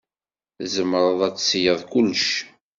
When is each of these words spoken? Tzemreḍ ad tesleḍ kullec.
Tzemreḍ 0.57 1.19
ad 1.27 1.35
tesleḍ 1.35 1.79
kullec. 1.91 2.29